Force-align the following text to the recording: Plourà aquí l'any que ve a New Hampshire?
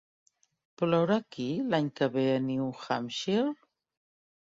Plourà 0.81 1.17
aquí 1.23 1.47
l'any 1.69 1.91
que 2.01 2.09
ve 2.17 2.25
a 2.33 2.43
New 2.49 2.67
Hampshire? 2.89 3.49